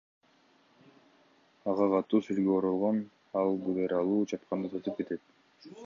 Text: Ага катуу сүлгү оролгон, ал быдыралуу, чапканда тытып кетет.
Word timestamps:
Ага 1.73 1.89
катуу 1.91 2.21
сүлгү 2.29 2.57
оролгон, 2.57 3.05
ал 3.43 3.57
быдыралуу, 3.67 4.27
чапканда 4.33 4.73
тытып 4.77 5.03
кетет. 5.03 5.29